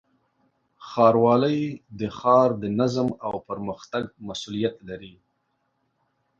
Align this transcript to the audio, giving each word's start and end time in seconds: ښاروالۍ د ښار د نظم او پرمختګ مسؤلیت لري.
ښاروالۍ 0.87 1.59
د 1.99 2.01
ښار 2.17 2.49
د 2.61 2.63
نظم 2.79 3.07
او 3.25 3.33
پرمختګ 3.49 4.03
مسؤلیت 4.27 4.75
لري. 4.89 5.15